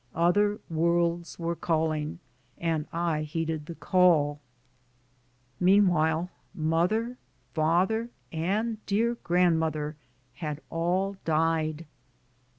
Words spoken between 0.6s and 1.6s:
worlds were